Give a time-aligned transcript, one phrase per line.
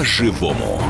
[0.00, 0.80] по-живому.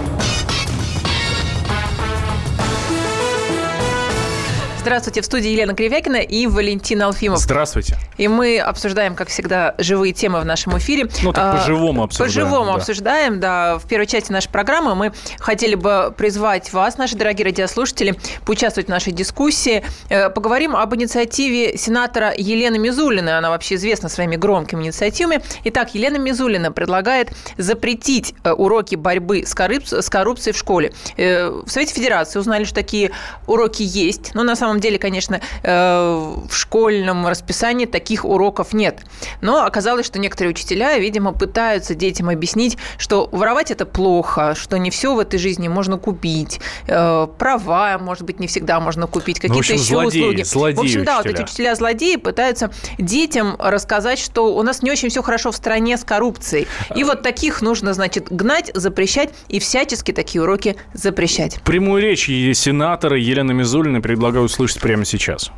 [4.78, 7.40] Здравствуйте, в студии Елена Кривякина и Валентин Алфимов.
[7.40, 7.98] Здравствуйте.
[8.20, 11.08] И мы обсуждаем, как всегда, живые темы в нашем эфире.
[11.22, 12.28] Ну, так по-живому обсуждаем.
[12.30, 12.74] По-живому да.
[12.74, 13.78] обсуждаем, да.
[13.78, 18.14] В первой части нашей программы мы хотели бы призвать вас, наши дорогие радиослушатели,
[18.44, 19.82] поучаствовать в нашей дискуссии.
[20.10, 23.38] Э, поговорим об инициативе сенатора Елены Мизулиной.
[23.38, 25.40] Она вообще известна своими громкими инициативами.
[25.64, 30.92] Итак, Елена Мизулина предлагает запретить э, уроки борьбы с коррупцией в школе.
[31.16, 33.12] Э, в Совете Федерации узнали, что такие
[33.46, 34.34] уроки есть.
[34.34, 38.98] Но на самом деле, конечно, в школьном расписании таких уроков нет.
[39.40, 44.90] Но оказалось, что некоторые учителя, видимо, пытаются детям объяснить, что воровать это плохо, что не
[44.90, 49.68] все в этой жизни можно купить, э, права, может быть, не всегда можно купить, какие-то
[49.68, 50.42] ну, еще злодеи, услуги.
[50.42, 51.04] Злодеи в общем, учителя.
[51.04, 55.56] да, вот эти учителя-злодеи пытаются детям рассказать, что у нас не очень все хорошо в
[55.56, 56.66] стране с коррупцией.
[56.96, 61.60] И вот таких нужно, значит, гнать, запрещать и всячески такие уроки запрещать.
[61.62, 65.52] Прямую речь сенатора Елены Мизулиной предлагаю услышать прямо сейчас.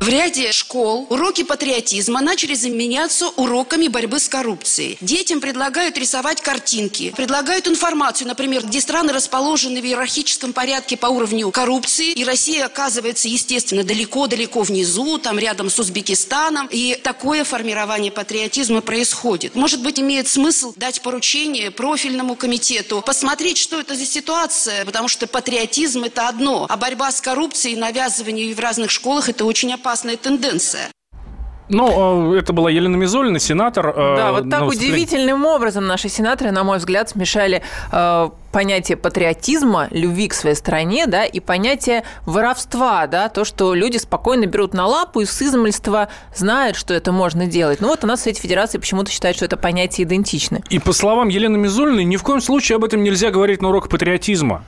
[0.00, 4.96] В ряде школ уроки патриотизма начали заменяться уроками борьбы с коррупцией.
[5.02, 11.50] Детям предлагают рисовать картинки, предлагают информацию, например, где страны расположены в иерархическом порядке по уровню
[11.50, 18.80] коррупции, и Россия оказывается, естественно, далеко-далеко внизу, там рядом с Узбекистаном, и такое формирование патриотизма
[18.80, 19.54] происходит.
[19.54, 25.26] Может быть, имеет смысл дать поручение профильному комитету, посмотреть, что это за ситуация, потому что
[25.26, 30.16] патриотизм– это одно, а борьба с коррупцией, навязывание в разных школах– это очень опасно опасная
[30.16, 30.88] тенденция.
[31.68, 33.92] Ну, а, это была Елена Мизулина, сенатор.
[33.96, 39.88] А, да, вот так удивительным образом наши сенаторы, на мой взгляд, смешали э, понятие патриотизма,
[39.90, 44.86] любви к своей стране, да, и понятие воровства, да, то, что люди спокойно берут на
[44.86, 47.80] лапу и с измольства знают, что это можно делать.
[47.80, 50.62] Ну вот у нас в Совете Федерации почему-то считают, что это понятие идентичны.
[50.70, 53.90] И по словам Елены Мизулиной, ни в коем случае об этом нельзя говорить на уроках
[53.90, 54.64] патриотизма.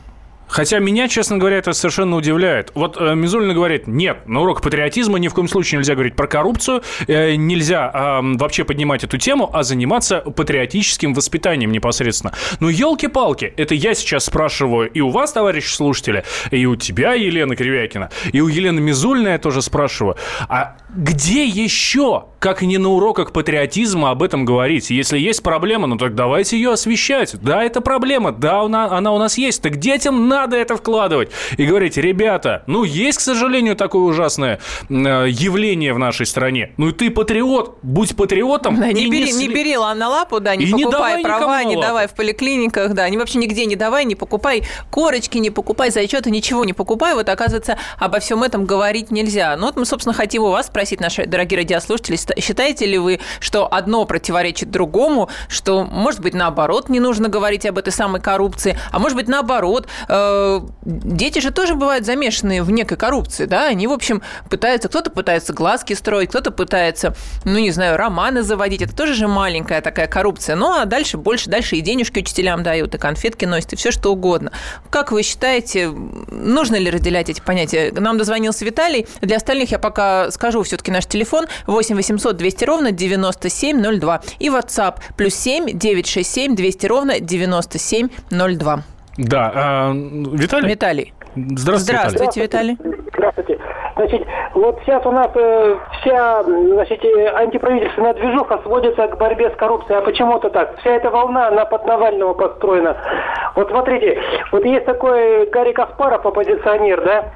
[0.52, 2.72] Хотя меня, честно говоря, это совершенно удивляет.
[2.74, 6.26] Вот э, Мизулина говорит, нет, на урок патриотизма ни в коем случае нельзя говорить про
[6.26, 12.34] коррупцию, э, нельзя э, вообще поднимать эту тему, а заниматься патриотическим воспитанием непосредственно.
[12.60, 17.56] Ну, елки-палки, это я сейчас спрашиваю и у вас, товарищи слушатели, и у тебя, Елена
[17.56, 20.16] Кривякина, и у Елены Мизулиной я тоже спрашиваю,
[20.50, 24.91] а где еще, как не на уроках патриотизма об этом говорить?
[24.91, 27.36] Если есть проблема, ну так давайте ее освещать.
[27.41, 29.62] Да, это проблема, да, она, она у нас есть.
[29.62, 31.30] Так детям надо это вкладывать.
[31.56, 34.58] И говорить, ребята, ну, есть, к сожалению, такое ужасное
[34.88, 36.72] э, явление в нашей стране.
[36.78, 38.80] Ну, и ты патриот, будь патриотом.
[38.80, 41.80] Да, не, бери, не, не бери на лапу, да, не и покупай не права, не
[41.80, 46.32] давай в поликлиниках, да, не вообще нигде не давай, не покупай корочки, не покупай зачеты,
[46.32, 47.14] ничего не покупай.
[47.14, 49.56] Вот, оказывается, обо всем этом говорить нельзя.
[49.56, 53.72] Ну, вот мы, собственно, хотим у вас спросить, наши дорогие радиослушатели, считаете ли вы, что
[53.72, 58.98] одно противоречит другому, что, может быть, наоборот, не нужно говорить об этой самой коррупции, а
[58.98, 63.92] может быть, наоборот, э, дети же тоже бывают замешанные в некой коррупции, да, они, в
[63.92, 69.15] общем, пытаются, кто-то пытается глазки строить, кто-то пытается, ну, не знаю, романы заводить, это тоже
[69.15, 73.44] же маленькая такая коррупция, ну, а дальше больше, дальше и денежки учителям дают, и конфетки
[73.44, 74.53] носят, и все что угодно.
[74.91, 77.92] Как вы считаете, нужно ли разделять эти понятия?
[77.92, 81.47] Нам дозвонился Виталий, для остальных я пока скажу все-таки наш телефон.
[81.66, 88.83] 8 800 200 ровно 9702 и WhatsApp плюс 7 967 200 ровно 9702.
[89.19, 89.53] Да.
[89.55, 90.69] А, Виталий?
[90.69, 91.15] Виталий.
[91.34, 92.78] Здравствуйте, Здравствуйте, Виталий.
[93.12, 93.59] Здравствуйте.
[93.97, 99.56] Значит, вот сейчас у нас э, вся значит, э, антиправительственная движуха сводится к борьбе с
[99.56, 99.99] коррупцией.
[99.99, 100.78] А почему-то так.
[100.78, 102.97] Вся эта волна на под Навального построена.
[103.54, 107.33] Вот смотрите, вот есть такой Гарри Каспаров, оппозиционер, да,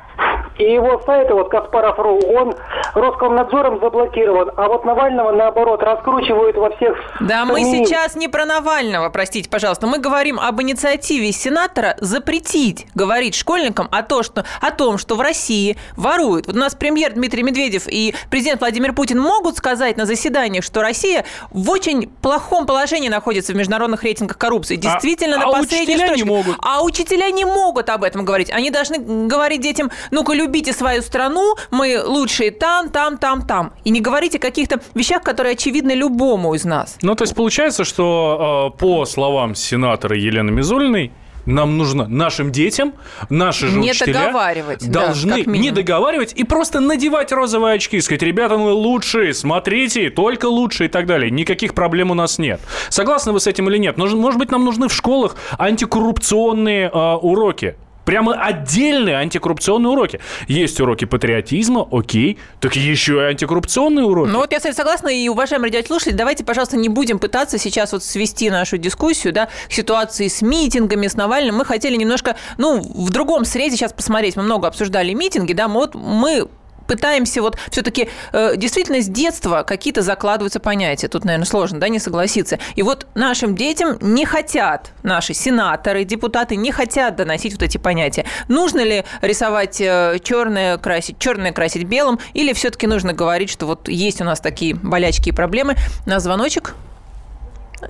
[0.59, 2.54] и его сайт, вот Каспаров.ру, он
[2.94, 6.97] Роскомнадзором заблокирован, а вот Навального, наоборот, раскручивают во всех...
[7.21, 7.53] Да, СМИ.
[7.53, 9.87] мы сейчас не про Навального, простите, пожалуйста.
[9.87, 15.21] Мы говорим об инициативе сенатора запретить говорить школьникам о, то, что, о том, что в
[15.21, 16.47] России воруют.
[16.47, 20.81] Вот у нас премьер Дмитрий Медведев и президент Владимир Путин могут сказать на заседаниях, что
[20.81, 24.76] Россия в очень плохом положении находится в международных рейтингах коррупции.
[24.76, 26.25] А, Действительно, а, на а последней учителя строчке.
[26.25, 26.56] не могут.
[26.62, 28.50] А учителя не могут об этом говорить.
[28.50, 33.73] Они должны говорить детям, ну-ка, любите свою страну, мы лучшие там, там, там, там.
[33.85, 36.97] И не говорите о каких-то вещах, которые очевидны любому из нас.
[37.03, 41.12] Ну, то есть получается, что э, по словам сенатора Елены Мизулиной,
[41.47, 42.93] нам нужно нашим детям,
[43.31, 48.23] наши же не учителя договаривать, должны да, не договаривать и просто надевать розовые очки, сказать,
[48.23, 51.31] ребята, мы лучшие, смотрите, только лучшие и так далее.
[51.31, 52.61] Никаких проблем у нас нет.
[52.88, 53.97] Согласны вы с этим или нет?
[53.97, 57.76] Может быть, нам нужны в школах антикоррупционные э, уроки?
[58.06, 60.20] Прямо отдельные антикоррупционные уроки.
[60.47, 64.31] Есть уроки патриотизма, окей, так еще и антикоррупционные уроки.
[64.31, 68.49] Ну вот я согласна, и уважаемые радиослушатели, давайте, пожалуйста, не будем пытаться сейчас вот свести
[68.49, 71.56] нашу дискуссию, да, к ситуации с митингами, с Навальным.
[71.56, 74.37] Мы хотели немножко, ну, в другом срезе сейчас посмотреть.
[74.37, 76.47] Мы много обсуждали митинги, да, мы вот мы
[76.87, 81.09] пытаемся вот все-таки э, действительно с детства какие-то закладываются понятия.
[81.09, 82.59] Тут, наверное, сложно, да, не согласиться.
[82.75, 88.25] И вот нашим детям не хотят, наши сенаторы, депутаты не хотят доносить вот эти понятия.
[88.49, 93.89] Нужно ли рисовать э, черное, красить, черное красить белым, или все-таки нужно говорить, что вот
[93.89, 95.77] есть у нас такие болячки и проблемы.
[96.06, 96.75] На звоночек.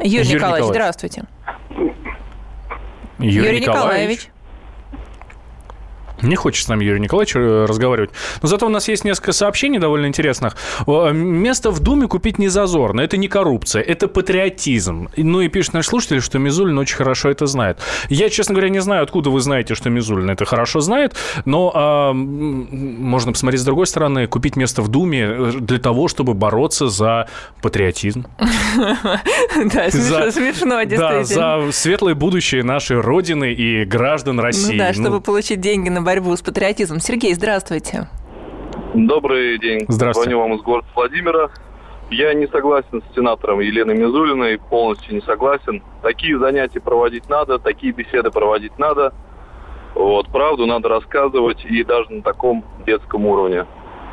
[0.00, 1.24] Юрий, Юрий Николаевич, Николаевич, здравствуйте.
[3.18, 3.66] Юрий, Юрий Николаевич.
[3.66, 4.30] Николаевич.
[6.22, 8.10] Не хочет с нами Юрий Николаевич э, разговаривать.
[8.42, 10.56] Но зато у нас есть несколько сообщений довольно интересных.
[10.86, 13.00] Место в Думе купить не зазорно.
[13.00, 15.08] Это не коррупция, это патриотизм.
[15.16, 17.80] Ну и пишет наш слушатель, что Мизулин очень хорошо это знает.
[18.08, 21.14] Я, честно говоря, не знаю, откуда вы знаете, что Мизулин это хорошо знает,
[21.44, 26.34] но а, можно посмотреть с другой стороны, купить место в Думе э, для того, чтобы
[26.34, 27.28] бороться за
[27.62, 28.26] патриотизм.
[29.56, 30.96] Да, смешно, действительно.
[30.98, 34.72] Да, за светлое будущее нашей Родины и граждан России.
[34.72, 35.20] Ну да, чтобы ну.
[35.20, 37.00] получить деньги на борьбу с патриотизмом.
[37.00, 38.08] Сергей, здравствуйте.
[38.94, 39.84] Добрый день.
[39.88, 40.30] Здравствуйте.
[40.30, 41.50] Звоню вам из города Владимира.
[42.10, 45.82] Я не согласен с сенатором Еленой Мизулиной, полностью не согласен.
[46.02, 49.12] Такие занятия проводить надо, такие беседы проводить надо.
[49.96, 53.66] Вот, правду надо рассказывать и даже на таком детском уровне.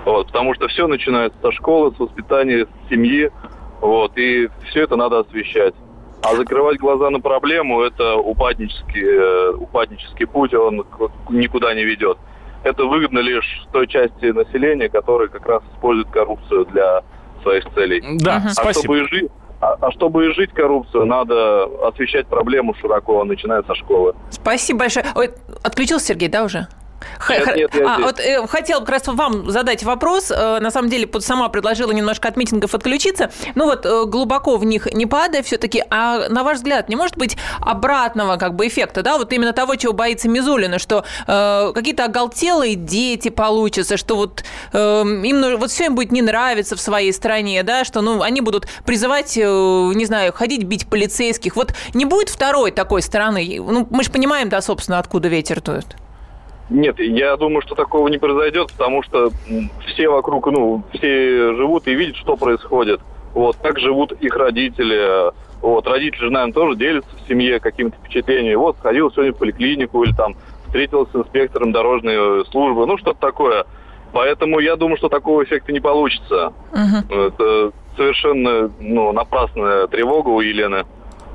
[0.05, 3.29] Вот, потому что все начинается со школы, с воспитания, с семьи.
[3.81, 5.75] Вот, и все это надо освещать.
[6.23, 10.85] А закрывать глаза на проблему– это упаднический, э, упаднический путь, он
[11.29, 12.17] никуда не ведет.
[12.63, 17.03] Это выгодно лишь той части населения, которая как раз использует коррупцию для
[17.41, 18.01] своих целей.
[18.19, 18.95] Да, а спасибо.
[18.95, 24.15] Чтобы жить, а, а чтобы изжить коррупцию, надо освещать проблему широко, начиная со школы.
[24.29, 25.05] Спасибо большое.
[25.15, 25.31] Ой,
[25.61, 26.67] отключился Сергей, да, уже?
[27.29, 30.31] Нет, нет, а, вот э, хотел как раз вам задать вопрос.
[30.31, 33.31] Э, на самом деле, сама предложила немножко от митингов отключиться.
[33.55, 35.83] Ну вот э, глубоко в них не падая все-таки.
[35.89, 39.75] А на ваш взгляд, не может быть обратного как бы эффекта, да, вот именно того,
[39.75, 45.85] чего боится Мизулина, что э, какие-то оголтелые дети получатся, что вот э, им вот все
[45.85, 50.05] им будет не нравиться в своей стране, да, что ну они будут призывать, э, не
[50.05, 51.55] знаю, ходить бить полицейских.
[51.55, 53.59] Вот не будет второй такой стороны.
[53.59, 56.02] Ну мы же понимаем, да, собственно, откуда ветер дует.
[56.73, 59.29] Нет, я думаю, что такого не произойдет, потому что
[59.85, 62.99] все вокруг, ну, все живут и видят, что происходит.
[63.35, 65.31] Вот, как живут их родители.
[65.61, 68.55] Вот, родители же, наверное, тоже делятся в семье какими-то впечатлениями.
[68.55, 70.35] Вот, сходил сегодня в поликлинику или там
[70.65, 73.65] встретился с инспектором дорожной службы, ну, что-то такое.
[74.11, 76.53] Поэтому я думаю, что такого эффекта не получится.
[76.71, 77.27] Uh-huh.
[77.27, 80.85] Это совершенно ну, напрасная тревога у Елены.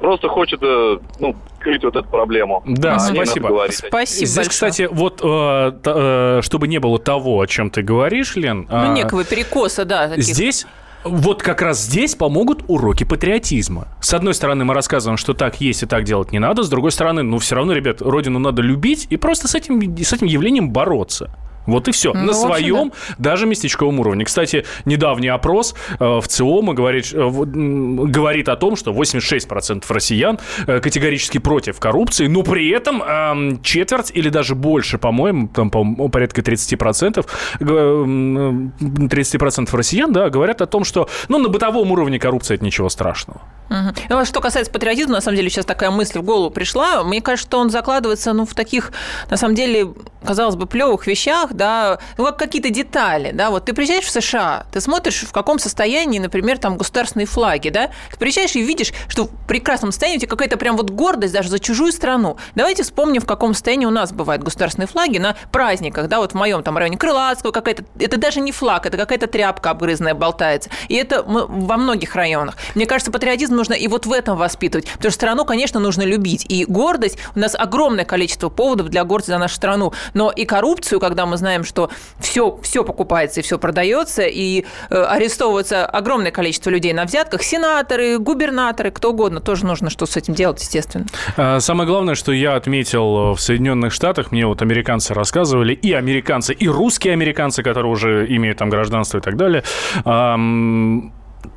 [0.00, 1.36] Просто хочет э, ну,
[1.68, 2.62] скрыть вот эту проблему.
[2.66, 3.66] Да, а спасибо.
[3.70, 4.48] Спасибо Здесь, большое.
[4.48, 8.66] кстати, вот э, э, чтобы не было того, о чем ты говоришь, Лен.
[8.70, 10.08] Ну, э, некого перекоса, да.
[10.08, 10.24] Таких.
[10.24, 10.66] Здесь
[11.04, 13.88] вот как раз здесь помогут уроки патриотизма.
[14.00, 16.62] С одной стороны, мы рассказываем, что так есть и так делать не надо.
[16.62, 20.12] С другой стороны, ну, все равно, ребят, родину надо любить и просто с этим, с
[20.12, 21.30] этим явлением бороться.
[21.68, 22.12] Вот и все.
[22.14, 23.30] Ну, на своем, да.
[23.30, 24.24] даже местечковом уровне.
[24.24, 30.80] Кстати, недавний опрос э, в ЦИОМа говорит, э, говорит о том, что 86% россиян э,
[30.80, 36.40] категорически против коррупции, но при этом э, четверть или даже больше, по-моему, там, по порядка
[36.40, 37.26] 30%,
[37.60, 43.42] 30% россиян, да, говорят о том, что, ну, на бытовом уровне коррупция– это ничего страшного.
[43.70, 43.94] Угу.
[44.08, 47.04] Ну, что касается патриотизма, на самом деле, сейчас такая мысль в голову пришла.
[47.04, 48.92] Мне кажется, что он закладывается, ну, в таких,
[49.30, 49.92] на самом деле,
[50.24, 54.64] казалось бы, плевых вещах, да, ну, как какие-то детали, да, вот ты приезжаешь в США,
[54.72, 59.24] ты смотришь, в каком состоянии, например, там государственные флаги, да, ты приезжаешь и видишь, что
[59.24, 62.38] в прекрасном состоянии у тебя какая-то прям вот гордость даже за чужую страну.
[62.54, 66.34] Давайте вспомним, в каком состоянии у нас бывают государственные флаги на праздниках, да, вот в
[66.34, 70.94] моем там районе Крылатского какая-то, это даже не флаг, это какая-то тряпка обгрызанная болтается, и
[70.94, 72.54] это во многих районах.
[72.74, 76.46] Мне кажется, патриотизм нужно и вот в этом воспитывать, потому что страну, конечно, нужно любить,
[76.48, 81.00] и гордость, у нас огромное количество поводов для гордости за нашу страну, но и коррупцию,
[81.00, 86.70] когда мы знаем, что все, все покупается и все продается, и э, арестовывается огромное количество
[86.70, 91.06] людей на взятках, сенаторы, губернаторы, кто угодно, тоже нужно что с этим делать, естественно.
[91.36, 96.52] А, самое главное, что я отметил в Соединенных Штатах, мне вот американцы рассказывали, и американцы,
[96.52, 99.62] и русские американцы, которые уже имеют там гражданство и так далее,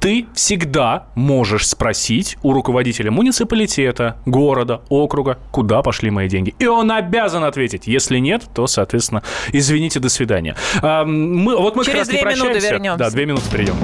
[0.01, 6.55] ты всегда можешь спросить у руководителя муниципалитета, города, округа, куда пошли мои деньги.
[6.57, 7.85] И он обязан ответить.
[7.85, 9.21] Если нет, то, соответственно,
[9.53, 10.55] извините, до свидания.
[10.81, 12.97] А, мы, вот мы Через как раз две минуты вернемся.
[12.97, 13.75] Да, две минуты перейдем.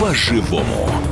[0.00, 1.11] По-живому.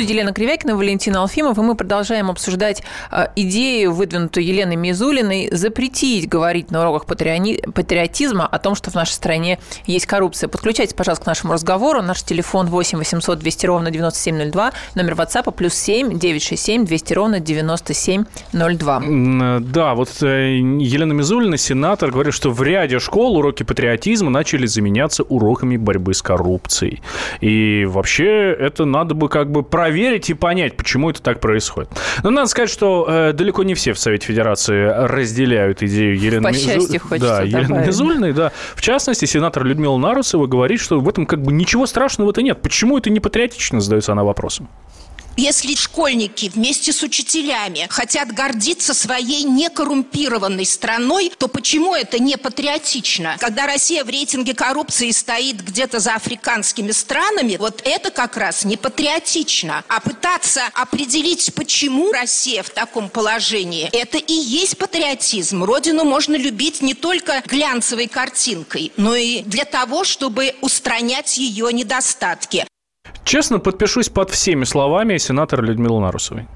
[0.00, 6.26] Студии Елена Кривякина, Валентин Алфимов, и мы продолжаем обсуждать э, идею, выдвинутую Еленой Мизулиной, запретить
[6.26, 10.48] говорить на уроках патриотизма о том, что в нашей стране есть коррупция.
[10.48, 12.00] Подключайтесь, пожалуйста, к нашему разговору.
[12.00, 19.02] Наш телефон 8 800 200 ровно 9702, номер WhatsApp плюс 7 967 200 ровно 9702.
[19.60, 25.24] Да, вот э, Елена Мизулина, сенатор, говорит, что в ряде школ уроки патриотизма начали заменяться
[25.24, 27.02] уроками борьбы с коррупцией.
[27.42, 31.90] И вообще это надо бы как бы проверить и понять, почему это так происходит.
[32.22, 36.52] Но надо сказать, что э, далеко не все в Совете Федерации разделяют идею Елены По
[36.52, 36.98] Мизу...
[37.18, 38.32] да, Елены Мизульной.
[38.32, 38.52] Да.
[38.76, 42.62] В частности, сенатор Людмила Нарусова говорит, что в этом как бы ничего страшного-то нет.
[42.62, 44.68] Почему это не патриотично, задается она вопросом.
[45.40, 53.38] Если школьники вместе с учителями хотят гордиться своей некоррумпированной страной, то почему это не патриотично?
[53.40, 58.76] Когда Россия в рейтинге коррупции стоит где-то за африканскими странами, вот это как раз не
[58.76, 59.82] патриотично.
[59.88, 65.64] А пытаться определить, почему Россия в таком положении, это и есть патриотизм.
[65.64, 72.66] Родину можно любить не только глянцевой картинкой, но и для того, чтобы устранять ее недостатки.
[73.24, 76.48] Честно, подпишусь под всеми словами сенатора Людмилы Нарусовой.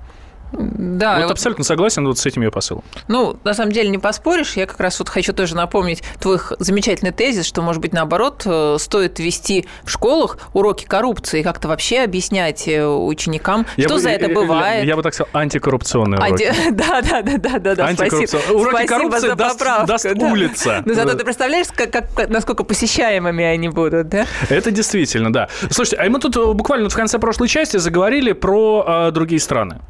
[0.55, 1.17] Да.
[1.17, 2.85] Вот, вот абсолютно согласен вот с этим ее посылом.
[3.09, 4.55] Ну, на самом деле не поспоришь.
[4.57, 8.77] Я как раз вот хочу тоже напомнить твой замечательный тезис, что, может быть, наоборот, э,
[8.79, 14.11] стоит вести в школах уроки коррупции, как-то вообще объяснять э, ученикам, я что бы, за
[14.11, 14.85] это бывает.
[14.85, 16.45] Я, я бы так сказал, антикоррупционные уроки.
[16.45, 16.71] Анти...
[16.75, 17.95] Да, да, да, да, да, да.
[17.95, 18.53] Спасибо.
[18.53, 19.87] Уроки Спасибо коррупции за даст, поправку.
[19.87, 20.27] даст да.
[20.27, 20.83] улица.
[20.85, 24.27] Но зато ты представляешь, как, как, насколько посещаемыми они будут, да?
[24.49, 25.49] Это действительно, да.
[25.71, 29.81] Слушайте, а мы тут э, буквально в конце прошлой части заговорили про э, другие страны.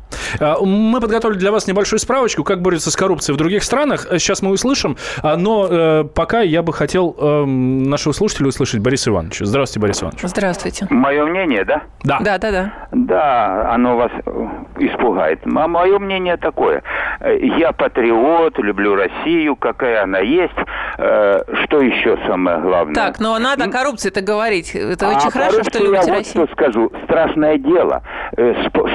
[0.60, 4.06] Мы подготовили для вас небольшую справочку, как борются с коррупцией в других странах.
[4.12, 9.10] Сейчас мы услышим, а, но э, пока я бы хотел э, нашего слушателя услышать Бориса
[9.10, 9.44] Ивановича.
[9.44, 10.20] Здравствуйте, Борис Иванович.
[10.22, 10.86] Здравствуйте.
[10.90, 11.82] Мое мнение, да?
[12.02, 12.18] Да.
[12.20, 12.72] Да, да, да.
[12.92, 14.46] Да, оно вас э,
[14.78, 15.40] испугает.
[15.44, 16.82] А мое мнение такое.
[17.20, 20.52] Я патриот, люблю Россию, какая она есть.
[20.94, 22.94] Что еще самое главное?
[22.94, 24.74] Так, но надо о коррупции-то говорить.
[24.74, 26.40] Это а очень хорошо, что любите я Россию.
[26.40, 26.92] вот что скажу.
[27.04, 28.02] Страшное дело.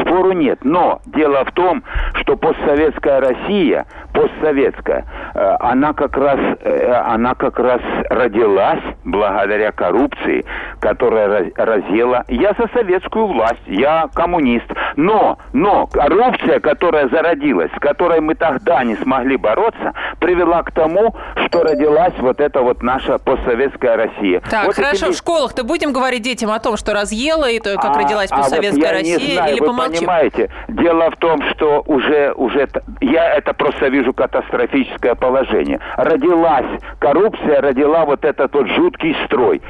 [0.02, 0.60] Спору нет.
[0.64, 1.84] Но дело в том,
[2.16, 10.46] что постсоветская Россия, постсоветская, э, она как раз, э, она как раз родилась благодаря коррупции,
[10.80, 12.24] которая разъела.
[12.28, 14.66] Я за советскую власть, я коммунист.
[14.96, 21.16] Но, но коррупция, которая зародилась, с которой мы тогда не смогли бороться, привела к тому,
[21.46, 24.42] что родилась вот эта вот наша постсоветская Россия.
[24.50, 25.14] Так, вот хорошо, эти...
[25.14, 28.90] в школах-то будем говорить детям о том, что разъела и то, как а, родилась постсоветская
[28.90, 30.00] а вот Россия, знаю, или вы помолчим?
[30.00, 32.68] понимаете, дело в том, что уже, уже
[33.02, 35.80] я это просто вижу катастрофическое положение.
[35.98, 39.62] Родилась коррупция, родила вот этот вот жуткий строй.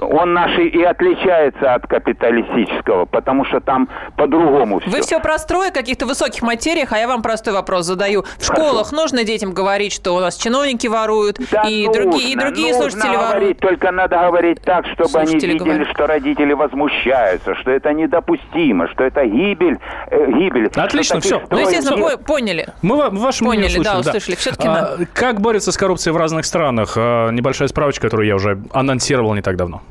[0.00, 4.90] Он наш и отличается от капиталистического, потому что там по-другому все.
[4.90, 8.24] Вы все про строй каких-то высоких материях, а я вам простой вопрос задаю.
[8.38, 8.96] В школах Хорошо.
[8.96, 12.90] нужно детям говорить, что у нас чиновники воруют, да и нужно, другие, и другие нужно
[12.90, 13.60] слушатели говорить, воруют?
[13.60, 15.88] Только надо говорить так, чтобы слушатели они видели, говорят.
[15.88, 19.78] что родители возмущаются, что это недопустимо, что это гибель,
[20.10, 20.70] э, гибель.
[20.74, 21.42] Отлично, все.
[21.50, 22.68] Ну, естественно, по поняли.
[22.82, 24.34] Мы ваше поняли, услышали, да, услышали.
[24.34, 24.40] Да.
[24.40, 26.94] Все-таки а, Как борются с коррупцией в разных странах?
[26.96, 29.82] А, небольшая справочка, которую я уже анонсировал не так давно.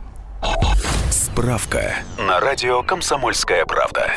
[1.09, 4.11] Справка на радио «Комсомольская правда».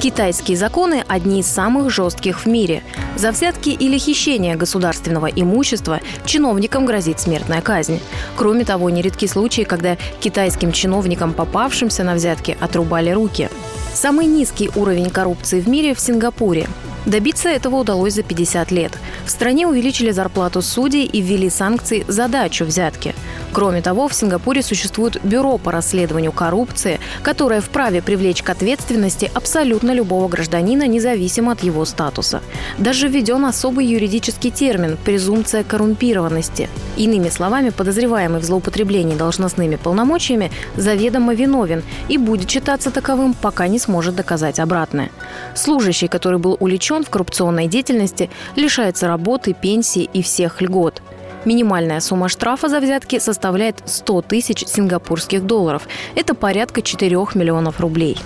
[0.00, 2.82] Китайские законы– одни из самых жестких в мире.
[3.16, 8.00] За взятки или хищение государственного имущества чиновникам грозит смертная казнь.
[8.34, 13.50] Кроме того, нередки случаи, когда китайским чиновникам, попавшимся на взятки, отрубали руки.
[13.92, 16.66] Самый низкий уровень коррупции в мире в Сингапуре.
[17.04, 18.92] Добиться этого удалось за 50 лет.
[19.26, 23.14] В стране увеличили зарплату судей и ввели санкции за дачу взятки.
[23.52, 29.92] Кроме того, в Сингапуре существует бюро по расследованию коррупции, которое вправе привлечь к ответственности абсолютно
[29.92, 32.42] любого гражданина, независимо от его статуса.
[32.78, 36.68] Даже введен особый юридический термин– презумпция коррумпированности.
[36.96, 43.78] Иными словами, подозреваемый в злоупотреблении должностными полномочиями заведомо виновен и будет считаться таковым, пока не
[43.78, 45.10] сможет доказать обратное.
[45.54, 51.02] Служащий, который был уличен в коррупционной деятельности, лишается работы, пенсии и всех льгот.
[51.44, 55.88] Минимальная сумма штрафа за взятки составляет 100 тысяч сингапурских долларов.
[56.14, 58.18] Это порядка 4 миллионов рублей.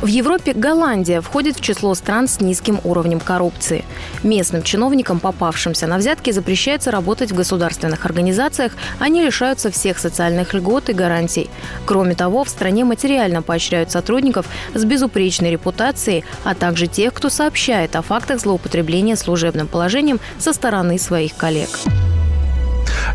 [0.00, 3.84] В Европе Голландия входит в число стран с низким уровнем коррупции.
[4.22, 10.88] Местным чиновникам, попавшимся на взятки, запрещается работать в государственных организациях, они лишаются всех социальных льгот
[10.88, 11.50] и гарантий.
[11.84, 17.96] Кроме того, в стране материально поощряют сотрудников с безупречной репутацией, а также тех, кто сообщает
[17.96, 21.70] о фактах злоупотребления служебным положением со стороны своих коллег.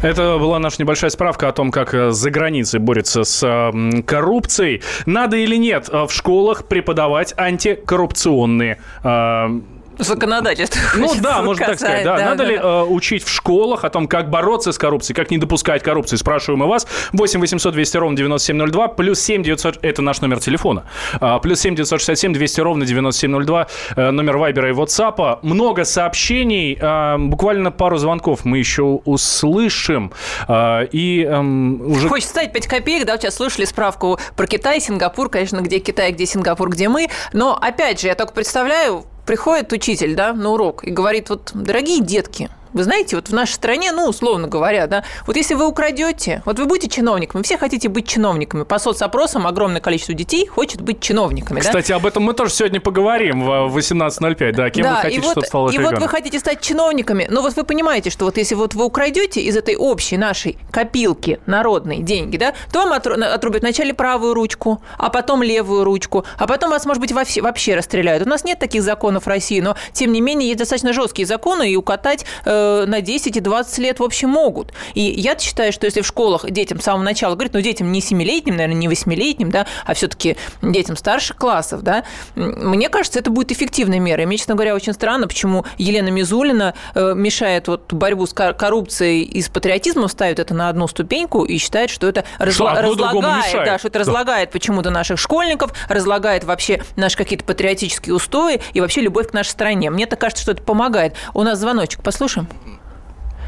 [0.01, 3.71] Это была наша небольшая справка о том, как э, за границей борется с
[4.05, 4.81] коррупцией.
[5.05, 9.61] Надо или нет э, в школах преподавать антикоррупционные э,
[9.97, 10.79] законодательство.
[10.97, 12.03] Ну да, можно так сказать.
[12.03, 12.17] Да.
[12.17, 12.63] Да, Надо да, ли да.
[12.63, 16.15] Э, учить в школах о том, как бороться с коррупцией, как не допускать коррупции?
[16.15, 16.87] Спрашиваем мы вас.
[17.11, 20.83] 8 800 200 ровно 9702, плюс 7 900, это наш номер телефона.
[21.19, 25.39] А, плюс 7 967 200 ровно 9702, э, номер Вайбера и WhatsApp.
[25.41, 30.11] Много сообщений, э, буквально пару звонков мы еще услышим.
[30.47, 32.09] Э, и э, уже...
[32.09, 36.25] Хочется ставить 5 копеек, да, сейчас слышали справку про Китай, Сингапур, конечно, где Китай, где
[36.25, 37.07] Сингапур, где мы.
[37.33, 42.01] Но, опять же, я только представляю, приходит учитель, да, на урок и говорит, вот, дорогие
[42.01, 46.41] детки, вы знаете, вот в нашей стране, ну, условно говоря, да, вот если вы украдете,
[46.45, 48.63] вот вы будете чиновником, вы все хотите быть чиновниками.
[48.63, 51.59] По соцопросам огромное количество детей хочет быть чиновниками.
[51.59, 51.95] Кстати, да?
[51.97, 54.53] об этом мы тоже сегодня поговорим в 18.05.
[54.53, 55.93] Да, кем да, вы хотите, вот, чтобы стал И ребенок?
[55.93, 59.41] вот вы хотите стать чиновниками, но вот вы понимаете, что вот если вот вы украдете
[59.41, 65.09] из этой общей нашей копилки народной деньги, да, то вам отрубят вначале правую ручку, а
[65.09, 68.25] потом левую ручку, а потом вас, может быть, вообще, вообще расстреляют.
[68.25, 71.71] У нас нет таких законов в России, но, тем не менее, есть достаточно жесткие законы,
[71.71, 74.73] и укатать э, Э, на 10 и 20 лет, в общем, могут.
[74.93, 77.99] И я считаю, что если в школах детям с самого начала говорят, ну, детям не
[77.99, 82.03] 7-летним, наверное, не 8-летним, да, а все-таки детям старших классов, да,
[82.35, 84.25] мне кажется, это будет эффективной мерой.
[84.25, 89.41] Мне, честно говоря, очень странно, почему Елена Мизулина э, мешает вот борьбу с коррупцией и
[89.41, 93.87] с патриотизмом, ставит это на одну ступеньку и считает, что это разла- разлагает, да, что
[93.87, 93.99] это да.
[93.99, 99.49] разлагает почему-то наших школьников, разлагает вообще наши какие-то патриотические устои и вообще любовь к нашей
[99.49, 99.89] стране.
[99.89, 101.15] Мне так кажется, что это помогает.
[101.33, 102.47] У нас звоночек, послушаем.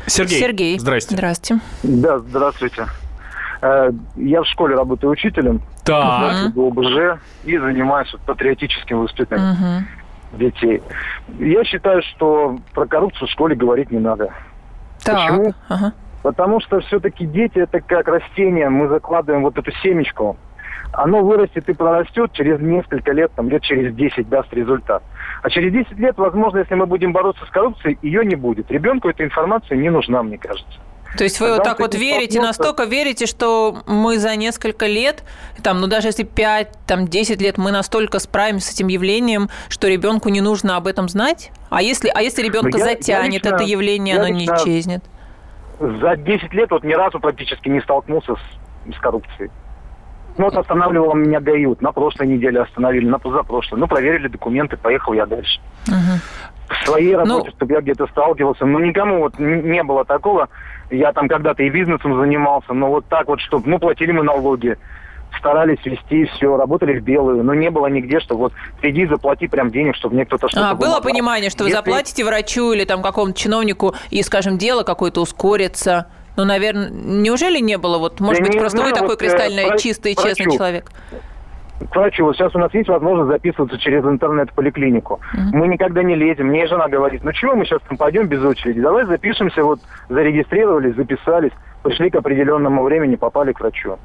[0.08, 0.40] Сергей.
[0.40, 0.80] Сергей.
[0.80, 1.16] Здрасте.
[1.16, 1.64] Здравствуйте.
[1.84, 2.86] Да, здравствуйте.
[3.62, 5.62] Э, я в школе работаю учителем.
[5.84, 6.54] Так.
[6.56, 10.38] В ОБЖ и занимаюсь патриотическим воспитанием угу.
[10.38, 10.82] детей.
[11.40, 14.34] Я считаю, что про коррупцию в школе говорить не надо.
[15.04, 15.30] Так.
[15.30, 15.54] Почему?
[15.70, 15.94] Ага.
[16.24, 20.38] Потому что все-таки дети это как растение, мы закладываем вот эту семечку.
[20.98, 25.04] Оно вырастет и прорастет через несколько лет, там лет через 10 даст результат.
[25.44, 28.72] А через 10 лет, возможно, если мы будем бороться с коррупцией, ее не будет.
[28.72, 30.80] Ребенку эта информация не нужна, мне кажется.
[31.18, 35.24] То есть вы Когда вот так вот верите, настолько верите, что мы за несколько лет,
[35.64, 39.88] там, ну даже если 5, там, 10 лет, мы настолько справимся с этим явлением, что
[39.88, 41.52] ребенку не нужно об этом знать?
[41.70, 45.04] А если, а если ребенка я, затянет я лично, это явление, оно не исчезнет?
[45.80, 49.52] За 10 лет вот ни разу практически не столкнулся с, с коррупцией.
[50.38, 53.80] Ну, вот останавливал меня ГАИ, на прошлой неделе остановили, на позапрошлой.
[53.80, 55.60] Ну, проверили документы, поехал я дальше.
[55.88, 56.76] Угу.
[56.82, 57.56] В своей ну, работе, ну...
[57.56, 60.50] чтобы я где-то сталкивался, ну, никому вот не было такого.
[60.90, 64.78] Я там когда-то и бизнесом занимался, но вот так вот, чтобы, ну, платили мы налоги,
[65.38, 69.72] старались вести все, работали в белую, но не было нигде, что вот приди, заплати прям
[69.72, 70.72] денег, чтобы мне кто-то что-то...
[70.72, 71.78] А, было понимание, что Если...
[71.78, 76.08] вы заплатите врачу или там какому-то чиновнику, и, скажем, дело какое-то ускорится?
[76.36, 77.98] Ну, наверное, неужели не было?
[77.98, 80.52] Вот, может да быть, просто знаю, вы такой вот, э, кристально э, чистый и честный
[80.52, 80.92] человек.
[81.92, 82.24] К врачу.
[82.26, 85.20] Вот сейчас у нас есть возможность записываться через интернет-поликлинику.
[85.34, 85.50] Uh-huh.
[85.52, 86.48] Мы никогда не лезем.
[86.48, 88.80] Мне жена говорит, ну чего мы сейчас там пойдем без очереди?
[88.80, 91.52] Давай запишемся, вот зарегистрировались, записались,
[91.84, 93.98] пришли к определенному времени, попали к врачу.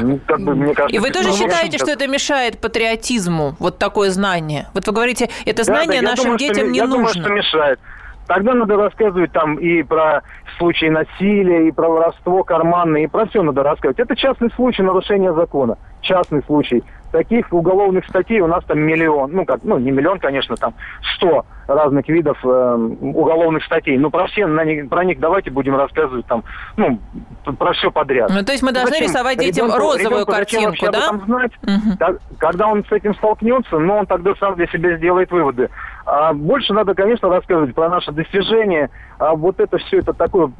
[0.00, 3.78] Ну, как бы, мне кажется, и вы тоже ну, считаете, что это мешает патриотизму, вот
[3.78, 4.66] такое знание?
[4.74, 7.06] Вот вы говорите, это знание да, да, нашим думаю, детям что, не я нужно.
[7.06, 7.80] Я думаю, что мешает.
[8.26, 10.22] Тогда надо рассказывать там и про
[10.58, 13.98] случаи насилия, и про воровство карманное, и про все надо рассказывать.
[14.00, 15.76] Это частный случай нарушения закона.
[16.00, 16.82] Частный случай.
[17.12, 19.32] Таких уголовных статей у нас там миллион.
[19.32, 20.74] Ну, как, ну, не миллион, конечно, там
[21.14, 23.98] сто разных видов э, уголовных статей.
[23.98, 26.42] Но про все, на них, про них давайте будем рассказывать там,
[26.76, 26.98] ну,
[27.58, 28.30] про все подряд.
[28.34, 29.08] Ну, то есть мы должны зачем?
[29.08, 31.08] рисовать детям ребенку, розовую ребенку картинку, да?
[31.08, 31.52] Об этом знать?
[31.62, 32.18] Угу.
[32.38, 35.68] Когда он с этим столкнется, ну, он тогда сам для себя сделает выводы.
[36.06, 38.90] А больше надо, конечно, рассказывать про наши достижения.
[39.18, 40.52] А вот это все, это такое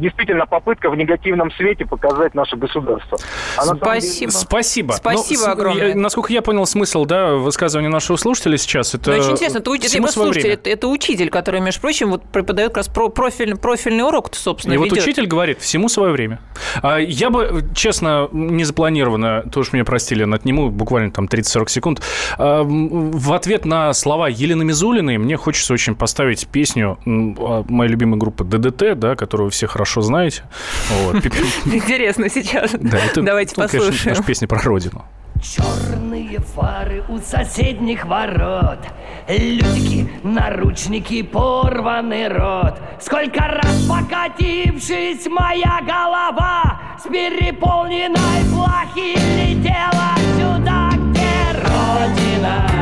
[0.00, 3.18] действительно попытка в негативном свете показать наше государство.
[3.56, 4.30] А Спасибо.
[4.30, 4.30] Деле...
[4.30, 4.92] Спасибо.
[4.92, 5.94] Спасибо ну, огромное.
[5.94, 9.10] насколько я понял смысл да, высказывания нашего слушателя сейчас, это...
[9.10, 12.78] Ну, очень интересно, это, это, слушатель, это, это учитель, который, между прочим, вот преподает как
[12.78, 15.02] раз про профиль, профильный урок, собственно, И вот ведет.
[15.02, 16.40] учитель говорит, всему свое время.
[16.82, 22.02] А Я бы, честно, не запланированно, то уж меня простили, отниму буквально там 30-40 секунд.
[22.38, 28.09] А, В ответ на слова Елены Мизулиной мне хочется очень поставить песню а, моей любимой
[28.16, 30.42] группы ДДТ, да, которую вы все хорошо знаете.
[31.64, 32.72] Интересно сейчас.
[32.72, 34.10] Давайте ну, послушаем.
[34.10, 35.04] наша песня про родину.
[35.42, 38.80] Черные фары у соседних ворот
[39.26, 51.58] Людики, наручники, порванный рот Сколько раз покатившись моя голова С переполненной плахи летела сюда, где
[51.62, 52.79] Родина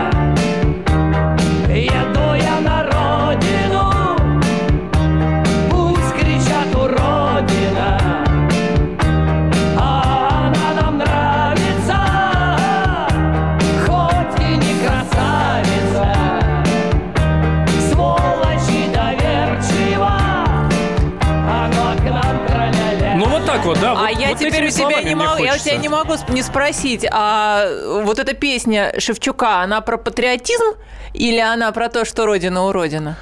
[24.38, 27.66] теперь у тебя не могу, я у тебя не могу не спросить, а
[28.04, 30.64] вот эта песня Шевчука, она про патриотизм
[31.14, 33.16] или она про то, что родина уродина?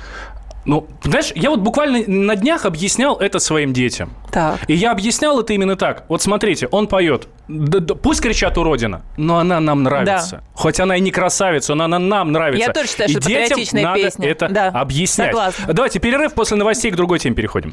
[0.65, 4.13] Ну, знаешь, я вот буквально на днях объяснял это своим детям.
[4.33, 4.59] Так.
[4.67, 6.03] И я объяснял это именно так.
[6.09, 7.29] Вот смотрите, он поет.
[7.47, 10.43] «Д- д- Пусть кричат уродина, но она нам нравится.
[10.55, 12.67] Хоть она и не красавица, но она нам нравится.
[12.67, 14.29] Я тоже считаю, и что это детям патриотичная надо песня.
[14.29, 15.29] это Да, объяснять.
[15.29, 15.73] согласна.
[15.73, 17.73] Давайте перерыв после новостей к другой теме переходим.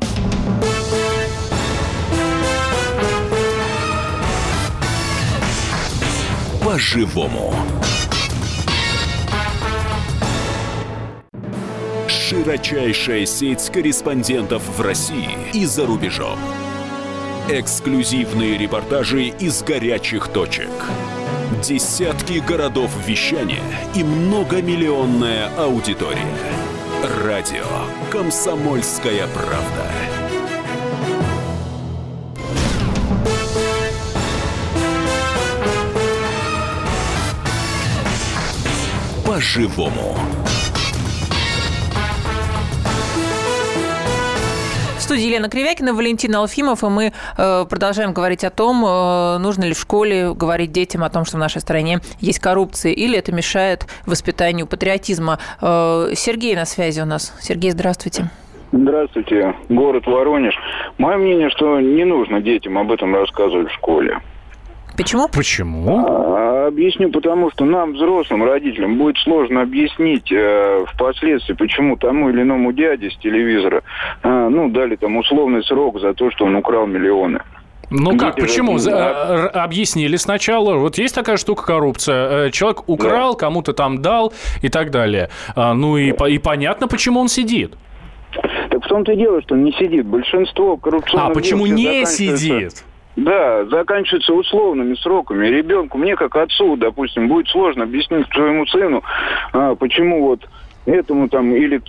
[6.63, 7.53] По-живому.
[12.07, 16.39] Широчайшая сеть корреспондентов в России и за рубежом.
[17.49, 20.71] Эксклюзивные репортажи из горячих точек.
[21.61, 23.61] Десятки городов вещания
[23.93, 26.33] и многомиллионная аудитория.
[27.25, 27.65] Радио
[28.09, 30.02] «Комсомольская правда».
[39.43, 40.15] По-живому.
[44.97, 49.65] В студии Елена Кривякина, Валентина Алфимов, и мы э, продолжаем говорить о том, э, нужно
[49.65, 53.33] ли в школе говорить детям о том, что в нашей стране есть коррупция, или это
[53.33, 55.39] мешает воспитанию патриотизма.
[55.61, 57.35] Э, Сергей на связи у нас.
[57.41, 58.29] Сергей, здравствуйте.
[58.71, 60.55] Здравствуйте, город Воронеж.
[60.97, 64.21] Мое мнение, что не нужно детям об этом рассказывать в школе.
[64.95, 65.27] Почему?
[65.27, 66.05] Почему?
[66.07, 72.41] А, объясню, потому что нам, взрослым родителям, будет сложно объяснить э, впоследствии, почему тому или
[72.41, 73.83] иному дяде с телевизора,
[74.23, 77.39] э, ну, дали там условный срок за то, что он украл миллионы.
[77.89, 78.73] Ну как, почему?
[78.73, 80.77] не За- р- Объяснили сначала.
[80.77, 82.47] Вот есть такая штука коррупция.
[82.47, 85.29] Э, Человек украл, кому-то там дал и так далее.
[85.55, 87.73] А, Ну и, и понятно, почему он сидит.
[88.71, 90.05] Так в том-то и дело, что он не сидит.
[90.07, 92.83] Большинство коррупционных А почему не сидит?
[93.15, 95.47] Да, заканчивается условными сроками.
[95.47, 99.03] Ребенку, мне как отцу, допустим, будет сложно объяснить своему сыну,
[99.51, 100.47] а, почему вот
[100.85, 101.81] этому там или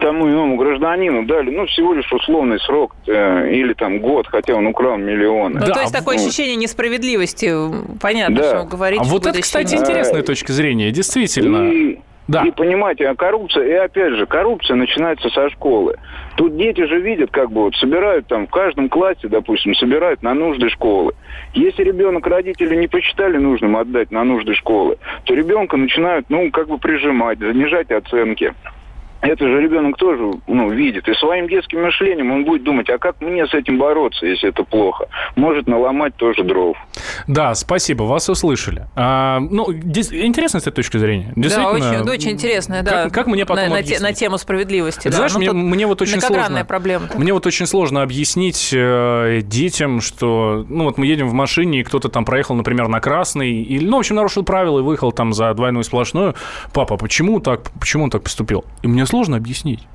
[0.00, 4.66] тому иному гражданину дали, ну, всего лишь условный срок э, или там год, хотя он
[4.66, 5.60] украл миллионы.
[5.60, 6.26] Ну, то есть такое Вот.
[6.26, 7.52] ощущение несправедливости.
[8.00, 8.48] Понятно, Да.
[8.48, 9.02] что вы говорите.
[9.04, 10.90] А вот это, кстати, интересная точка зрения.
[10.90, 11.70] Действительно.
[11.70, 12.42] И, Да.
[12.42, 15.96] и понимаете, а коррупция, и опять же, коррупция начинается со школы.
[16.36, 20.32] Тут дети же видят, как бы вот собирают там в каждом классе, допустим, собирают на
[20.32, 21.12] нужды школы.
[21.52, 26.68] Если ребенок родители не посчитали нужным отдать на нужды школы, то ребенка начинают, ну, как
[26.68, 28.54] бы прижимать, занижать оценки.
[29.24, 31.08] Это же ребенок тоже ну, видит.
[31.08, 34.64] И своим детским мышлением он будет думать, а как мне с этим бороться, если это
[34.64, 35.06] плохо?
[35.34, 36.76] Может наломать тоже дров.
[37.26, 38.86] Да, спасибо, вас услышали.
[38.94, 41.32] А, ну, интересная с этой точки зрения.
[41.34, 42.00] Да, Действительно.
[42.02, 43.04] очень, очень интересная, да.
[43.04, 45.08] Как, как мне потом на, на, те- на тему справедливости.
[45.08, 45.16] Да.
[45.16, 46.62] знаешь, Ну, мне, мне вот очень сложно.
[46.66, 47.06] проблема.
[47.14, 51.82] Мне вот очень сложно объяснить э, детям, что, ну вот мы едем в машине, и
[51.82, 55.32] кто-то там проехал, например, на красный, или, ну, в общем, нарушил правила и выехал там
[55.32, 56.34] за двойную сплошную.
[56.74, 58.64] Папа, почему так, почему он так поступил?
[58.82, 59.86] И мне сложно объяснить.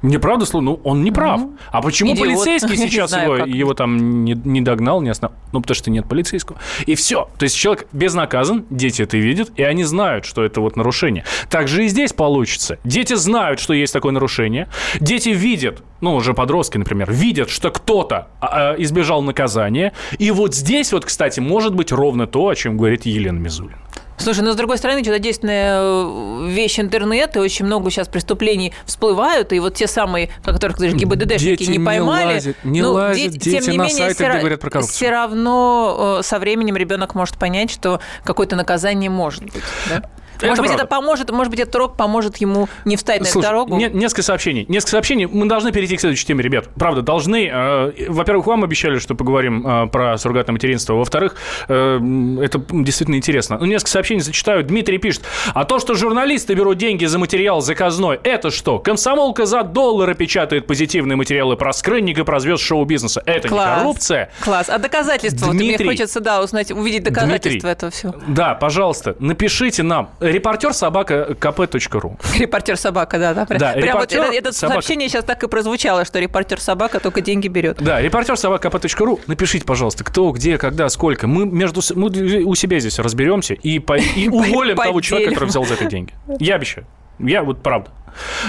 [0.00, 1.42] Мне правда сложно, ну он не прав.
[1.70, 2.26] А почему идиот.
[2.26, 3.48] полицейский сейчас знаю, его, как.
[3.48, 5.38] его там не, не догнал, не остановил?
[5.52, 6.58] Ну, потому что нет полицейского.
[6.86, 7.28] И все.
[7.38, 11.24] То есть человек безнаказан, дети это видят, и они знают, что это вот нарушение.
[11.50, 12.78] Так же и здесь получится.
[12.82, 14.68] Дети знают, что есть такое нарушение.
[15.00, 19.92] Дети видят, ну, уже подростки, например, видят, что кто-то а, избежал наказания.
[20.18, 23.82] И вот здесь вот, кстати, может быть ровно то, о чем говорит Елена Мизулина.
[24.18, 29.52] Слушай, но с другой стороны, чудодейственная э, вещь интернет, и очень много сейчас преступлений всплывают,
[29.52, 32.26] и вот те самые, о которых даже ГИБДДшники Дети не поймали.
[32.26, 34.70] Не лазят, не ну, лазят дети, дети тем не на менее, сайты, где говорят про
[34.70, 34.94] коррупцию.
[34.94, 39.64] Все равно э, со временем ребенок может понять, что какое-то наказание может быть.
[39.88, 40.02] Да?
[40.36, 40.84] Это может быть, правда.
[40.84, 43.76] это поможет, может быть, этот урок поможет ему не встать на Слушай, эту дорогу.
[43.76, 44.66] Не, несколько сообщений.
[44.68, 45.26] Несколько сообщений.
[45.26, 46.68] Мы должны перейти к следующей теме, ребят.
[46.76, 47.48] Правда, должны.
[47.52, 50.94] Э, во-первых, вам обещали, что поговорим э, про суррогатное материнство.
[50.94, 51.36] Во-вторых,
[51.68, 52.00] э,
[52.42, 53.58] это действительно интересно.
[53.58, 54.64] Ну, несколько сообщений зачитаю.
[54.64, 55.22] Дмитрий пишет.
[55.54, 58.78] А то, что журналисты берут деньги за материал заказной, это что?
[58.78, 63.22] Комсомолка за доллары печатает позитивные материалы про скрынник и про звезд шоу-бизнеса.
[63.26, 63.68] Это Класс.
[63.68, 64.30] не коррупция?
[64.40, 64.68] Класс.
[64.68, 65.52] А доказательства?
[65.52, 68.14] Дмитрий, вот мне хочется, да, узнать, увидеть доказательства Дмитрий, этого всего.
[68.26, 72.16] Да, пожалуйста, напишите нам Репортер собака kp.ру.
[72.38, 73.46] Репортер собака, да, да.
[73.46, 74.74] да Прям вот это, это собака...
[74.74, 77.78] сообщение сейчас так и прозвучало, что репортер собака только деньги берет.
[77.78, 79.20] Да, репортер собака kp.ру.
[79.26, 81.26] Напишите, пожалуйста, кто, где, когда, сколько.
[81.26, 82.08] Мы между мы
[82.44, 86.12] у себя здесь разберемся и, по, и уволим того человека, который взял за это деньги.
[86.38, 86.86] Я обещаю.
[87.18, 87.90] Я вот правда.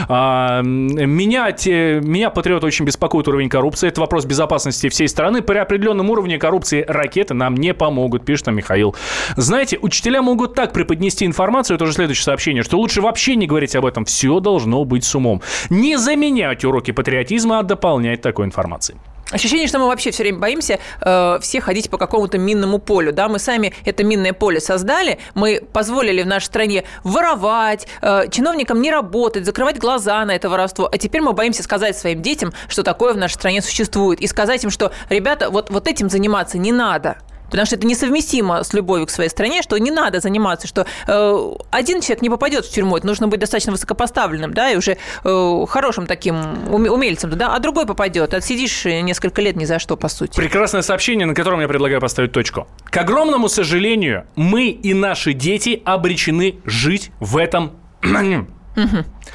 [0.08, 3.88] А, меня, те, меня, патриот, очень беспокоит уровень коррупции.
[3.88, 5.42] Это вопрос безопасности всей страны.
[5.42, 8.96] При определенном уровне коррупции ракеты нам не помогут, пишет Михаил.
[9.36, 13.76] Знаете, учителя могут так преподнести информацию, это уже следующее сообщение, что лучше вообще не говорить
[13.76, 14.06] об этом.
[14.06, 15.42] Все должно быть с умом.
[15.70, 18.98] Не заменять уроки патриотизма, а дополнять такой информацией.
[19.32, 23.12] Ощущение, что мы вообще все время боимся э, все ходить по какому-то минному полю.
[23.12, 23.28] Да?
[23.28, 28.90] Мы сами это минное поле создали, мы позволили в нашей стране воровать, э, чиновникам не
[28.90, 30.88] работать, закрывать глаза на это воровство.
[30.90, 34.22] А теперь мы боимся сказать своим детям, что такое в нашей стране существует.
[34.22, 37.18] И сказать им, что, ребята, вот, вот этим заниматься не надо.
[37.50, 41.54] Потому что это несовместимо с любовью к своей стране, что не надо заниматься, что э,
[41.72, 45.66] один человек не попадет в тюрьму, это нужно быть достаточно высокопоставленным, да, и уже э,
[45.68, 46.38] хорошим таким
[46.72, 50.38] умельцем, да, а другой попадет, отсидишь несколько лет ни за что, по сути.
[50.38, 52.68] Прекрасное сообщение, на котором я предлагаю поставить точку.
[52.86, 57.74] К огромному сожалению, мы и наши дети обречены жить в этом...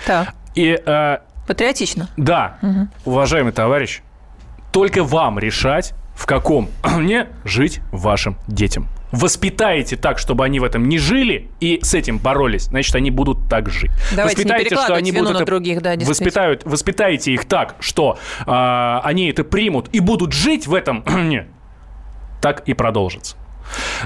[0.07, 0.35] Так.
[0.55, 0.81] И...
[0.87, 2.09] Э, Патриотично.
[2.17, 2.89] Да, угу.
[3.05, 4.03] уважаемый товарищ,
[4.73, 8.89] только вам решать, в каком мне жить вашим детям.
[9.13, 13.47] Воспитаете так, чтобы они в этом не жили и с этим боролись, значит, они будут
[13.49, 13.91] так жить.
[14.17, 15.45] Давайте Воспитаете, что они будут это...
[15.45, 20.73] других, да, воспитают, воспитаете их так, что э, они это примут и будут жить в
[20.73, 21.47] этом, не,
[22.41, 23.37] так и продолжится.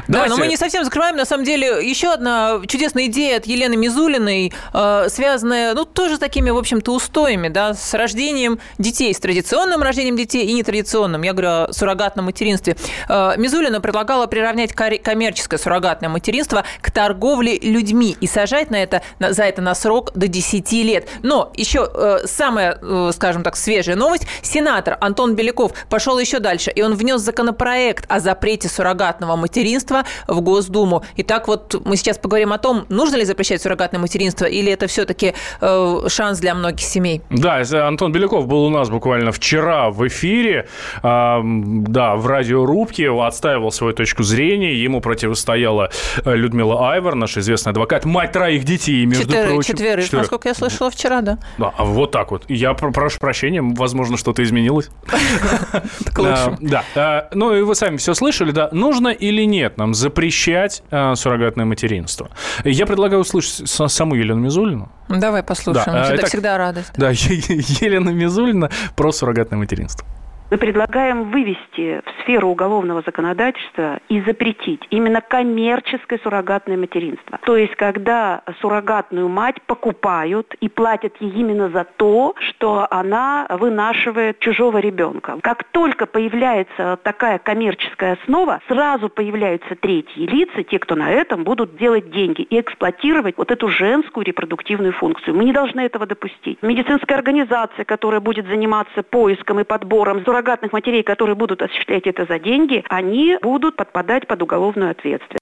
[0.09, 1.17] Да, но мы не совсем закрываем.
[1.17, 6.19] На самом деле, еще одна чудесная идея от Елены Мизулиной, э, связанная, ну, тоже с
[6.19, 11.23] такими, в общем-то, устоями, да, с рождением детей, с традиционным рождением детей и нетрадиционным.
[11.23, 12.77] Я говорю о суррогатном материнстве.
[13.09, 19.45] Э, Мизулина предлагала приравнять коммерческое суррогатное материнство к торговле людьми и сажать на это, за
[19.45, 21.09] это на срок до 10 лет.
[21.23, 22.79] Но еще э, самая,
[23.13, 24.27] скажем так, свежая новость.
[24.43, 30.05] Сенатор Антон Беляков пошел еще дальше, и он внес законопроект о запрете суррогатного материнства материнства
[30.27, 31.03] в Госдуму.
[31.17, 35.35] Итак, вот мы сейчас поговорим о том, нужно ли запрещать суррогатное материнство, или это все-таки
[35.61, 37.23] э, шанс для многих семей.
[37.31, 40.69] Да, Антон Беляков был у нас буквально вчера в эфире,
[41.03, 45.91] э, да, в радиорубке, отстаивал свою точку зрения, ему противостояла
[46.25, 49.75] э, Людмила Айвар, наш известный адвокат, мать троих детей, между Четыре, прочим.
[49.75, 51.39] Четверых, четверых, насколько я слышала вчера, да.
[51.59, 52.45] Да, а вот так вот.
[52.49, 54.91] Я прошу прощения, возможно, что-то изменилось.
[56.61, 61.15] Да, э, ну и вы сами все слышали, да, нужно или нет нам запрещать э,
[61.15, 62.31] суррогатное материнство.
[62.65, 64.91] Я предлагаю услышать саму Елену Мизулину.
[65.09, 65.93] Давай послушаем.
[65.93, 66.03] Да.
[66.05, 66.93] Всегда, Итак, всегда радость.
[66.97, 70.07] Да, Елена Мизулина про суррогатное материнство.
[70.49, 77.41] Мы предлагаем вывести в сферу уголовного законодательства и запретить именно коммерческое суррогатное материнство.
[77.45, 84.39] То есть, когда суррогатную мать покупают и платят ей именно за то, что она вынашивает
[84.39, 85.39] чужого ребенка.
[85.43, 91.77] Как только появляется такая коммерческая основа, сразу появляются третьи лица, те, кто на этом будут
[91.77, 95.35] делать деньги и эксплуатировать вот эту женскую репродуктивную функцию.
[95.35, 96.63] Мы не должны этого допустить.
[96.63, 102.39] Медицинская организация, которая будет заниматься поиском и подбором суррогатных матерей, которые будут осуществлять это за
[102.39, 105.41] деньги, они будут подпадать под уголовную ответственность.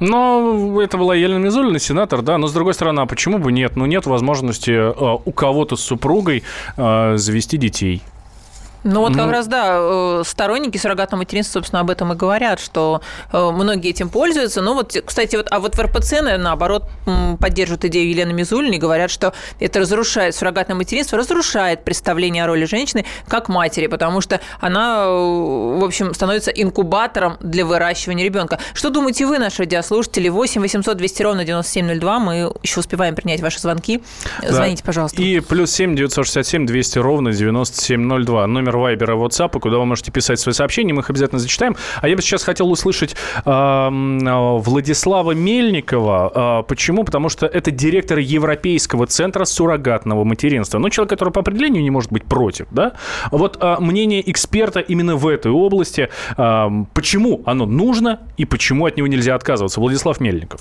[0.00, 3.76] Но это была Елена Мизулина, сенатор, да, но с другой стороны, а почему бы нет?
[3.76, 6.42] Ну, нет возможности э, у кого-то с супругой
[6.76, 8.02] э, завести детей.
[8.84, 12.60] Ну вот ну, как раз, да, э, сторонники суррогатного материнства, собственно, об этом и говорят,
[12.60, 14.62] что э, многие этим пользуются.
[14.62, 16.84] Ну вот, кстати, вот, а вот в РПЦ, наоборот,
[17.38, 22.64] поддерживают идею Елены Мизулиной и говорят, что это разрушает, суррогатное материнство разрушает представление о роли
[22.64, 28.58] женщины как матери, потому что она, э, в общем, становится инкубатором для выращивания ребенка.
[28.74, 30.28] Что думаете вы, наши радиослушатели?
[30.28, 32.18] 8 800 200 ровно 9702.
[32.18, 34.02] Мы еще успеваем принять ваши звонки.
[34.42, 34.52] Да.
[34.52, 35.20] Звоните, пожалуйста.
[35.20, 38.46] И плюс 7 967 200 ровно 9702.
[38.46, 41.76] Номер номер Вайбера, WhatsApp, куда вы можете писать свои сообщения, мы их обязательно зачитаем.
[42.00, 46.60] А я бы сейчас хотел услышать э, Владислава Мельникова.
[46.60, 47.04] Э, почему?
[47.04, 50.78] Потому что это директор Европейского центра суррогатного материнства.
[50.78, 52.92] Ну, человек, который по определению не может быть против, да?
[53.30, 58.96] Вот э, мнение эксперта именно в этой области, э, почему оно нужно и почему от
[58.96, 59.80] него нельзя отказываться.
[59.80, 60.60] Владислав Мельников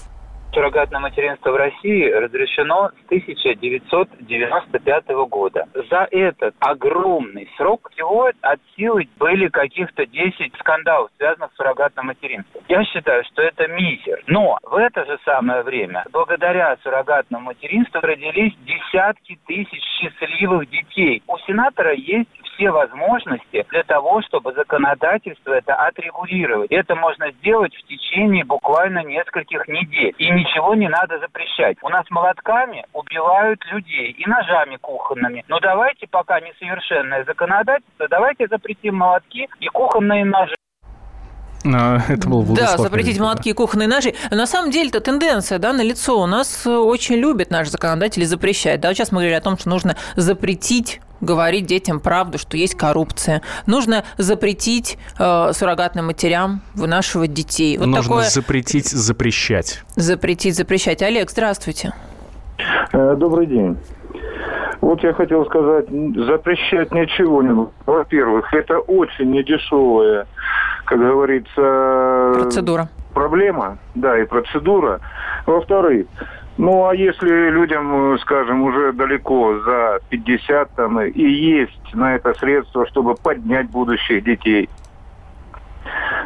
[0.60, 5.66] суррогатное материнство в России разрешено с 1995 года.
[5.90, 12.62] За этот огромный срок всего от силы были каких-то 10 скандалов, связанных с суррогатным материнством.
[12.68, 14.22] Я считаю, что это мизер.
[14.28, 21.24] Но в это же самое время, благодаря суррогатному материнству, родились десятки тысяч счастливых детей.
[21.28, 22.28] У сенатора есть
[22.60, 26.72] все возможности для того, чтобы законодательство это отрегулировать.
[26.72, 30.14] Это можно сделать в течение буквально нескольких недель.
[30.18, 31.78] И ничего не надо запрещать.
[31.82, 35.46] У нас молотками убивают людей и ножами кухонными.
[35.48, 40.56] Но давайте, пока несовершенное законодательство, давайте запретим молотки и кухонные ножи.
[41.66, 44.14] А, это был Да, запретить молотки и кухонные ножи.
[44.32, 46.20] Но на самом деле это тенденция, да, на лицо.
[46.20, 48.82] У нас очень любят наши законодатели запрещать.
[48.82, 52.76] Да, вот сейчас мы говорили о том, что нужно запретить говорить детям правду, что есть
[52.76, 53.42] коррупция.
[53.66, 57.78] Нужно запретить э, суррогатным матерям вынашивать детей.
[57.78, 58.24] Вот Нужно такое...
[58.26, 59.84] запретить запрещать.
[59.96, 61.02] Запретить запрещать.
[61.02, 61.94] Олег, здравствуйте.
[62.92, 63.78] Э, добрый день.
[64.82, 67.72] Вот я хотел сказать, запрещать ничего не нужно.
[67.86, 70.26] Во-первых, это очень недешевая,
[70.86, 72.40] как говорится...
[72.40, 72.90] Процедура.
[73.14, 75.02] Проблема, да, и процедура.
[75.46, 76.08] Во-вторых,
[76.60, 82.86] ну, а если людям, скажем, уже далеко за 50 там, и есть на это средства,
[82.88, 84.70] чтобы поднять будущих детей,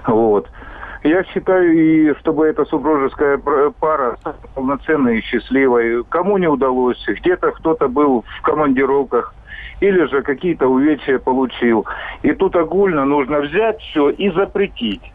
[0.08, 0.50] вот.
[1.04, 3.38] Я считаю, и чтобы эта супружеская
[3.80, 4.18] пара
[4.56, 9.36] полноценная и счастливой, кому не удалось, где-то кто-то был в командировках,
[9.82, 11.86] или же какие-то увечья получил.
[12.24, 15.13] И тут огульно нужно взять все и запретить.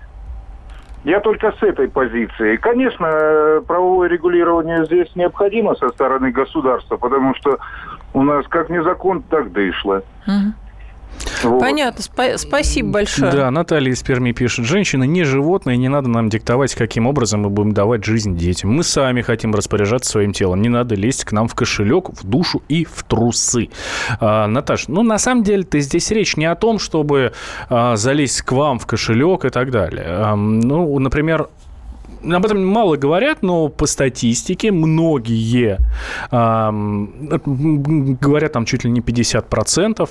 [1.05, 2.57] Я только с этой позиции.
[2.57, 7.59] Конечно, э, правовое регулирование здесь необходимо со стороны государства, потому что
[8.15, 10.03] у нас как не закон, так дышло.
[10.27, 10.53] Угу.
[11.43, 11.61] Вот.
[11.61, 13.31] Понятно, Спа- спасибо большое.
[13.33, 14.65] Да, Наталья из Перми пишет.
[14.65, 18.71] Женщина не животное, не надо нам диктовать, каким образом мы будем давать жизнь детям.
[18.71, 20.63] Мы сами хотим распоряжаться своим телом.
[20.63, 23.69] Не надо лезть к нам в кошелек, в душу и в трусы.
[24.21, 27.33] А, Наташ, ну на самом деле ты здесь речь не о том, чтобы
[27.69, 30.07] а, залезть к вам в кошелек и так далее.
[30.09, 31.49] А, ну, например,
[32.23, 35.79] об этом мало говорят, но по статистике многие
[36.31, 36.71] э,
[38.21, 40.09] говорят там чуть ли не 50%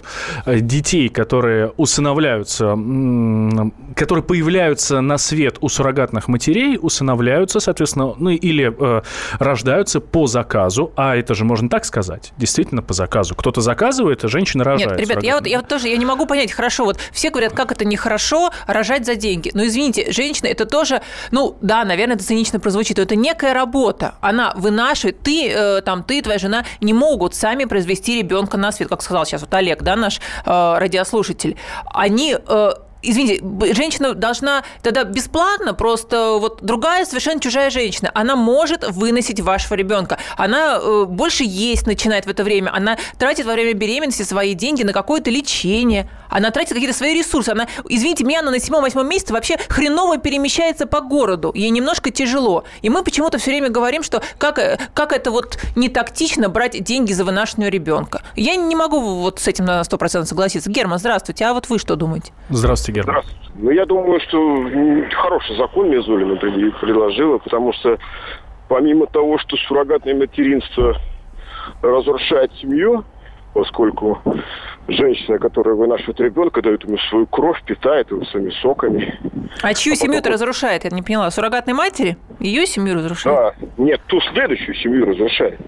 [0.61, 8.73] детей, которые усыновляются, э, которые появляются на свет у суррогатных матерей, усыновляются, соответственно, ну или
[8.77, 9.01] э,
[9.39, 13.35] рождаются по заказу, а это же можно так сказать, действительно по заказу.
[13.35, 14.99] Кто-то заказывает, а женщина рожает.
[14.99, 17.53] Нет, ребят, я вот, я вот тоже я не могу понять, хорошо, вот все говорят,
[17.53, 19.51] как это нехорошо рожать за деньги.
[19.53, 24.15] Но извините, женщина это тоже, ну да, наверное, наверное, это цинично прозвучит, это некая работа.
[24.21, 28.89] Она вынашивает, ты, э, там, ты, твоя жена не могут сами произвести ребенка на свет,
[28.89, 31.57] как сказал сейчас вот Олег, да, наш э, радиослушатель.
[31.85, 32.69] Они э,
[33.01, 39.75] извините, женщина должна тогда бесплатно, просто вот другая совершенно чужая женщина, она может выносить вашего
[39.75, 40.17] ребенка.
[40.35, 44.83] Она э, больше есть начинает в это время, она тратит во время беременности свои деньги
[44.83, 47.49] на какое-то лечение, она тратит какие-то свои ресурсы.
[47.49, 51.51] Она, извините меня, она на седьмом-восьмом месяце вообще хреново перемещается по городу.
[51.55, 52.63] Ей немножко тяжело.
[52.81, 54.59] И мы почему-то все время говорим, что как,
[54.93, 58.21] как это вот не тактично брать деньги за вынашивание ребенка.
[58.35, 60.69] Я не могу вот с этим на 100% согласиться.
[60.69, 61.45] Герман, здравствуйте.
[61.45, 62.31] А вот вы что думаете?
[62.49, 63.21] Здравствуйте, Герман.
[63.21, 63.51] Здравствуйте.
[63.55, 64.39] Ну, я думаю, что
[65.15, 67.97] хороший закон Мизулина предложила, потому что
[68.67, 70.95] помимо того, что суррогатное материнство
[71.81, 73.03] разрушает семью,
[73.53, 74.21] поскольку
[74.87, 79.19] женщина, которая вынашивает ребенка, дает ему свою кровь, питает его своими соками.
[79.61, 80.83] А чью а семью это разрушает?
[80.83, 81.29] Я не поняла.
[81.31, 82.17] Суррогатной матери?
[82.39, 83.55] Ее семью разрушает?
[83.59, 83.67] Да.
[83.77, 85.59] Нет, ту следующую семью разрушает.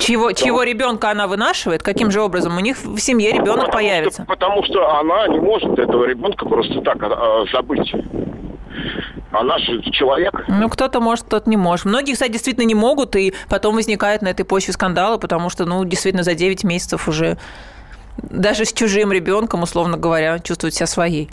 [0.00, 0.46] Чего, потому...
[0.46, 1.82] чего ребенка она вынашивает?
[1.82, 2.56] Каким же образом?
[2.56, 4.22] У них в семье ребенок потому появится.
[4.22, 7.92] Что, потому что она не может этого ребенка просто так а, забыть.
[9.32, 10.44] Она же человек.
[10.48, 11.84] Ну, кто-то может, кто-то не может.
[11.84, 15.84] Многие, кстати, действительно не могут, и потом возникают на этой почве скандалы, потому что, ну,
[15.84, 17.38] действительно, за 9 месяцев уже
[18.22, 21.30] даже с чужим ребенком, условно говоря, чувствуют себя своей.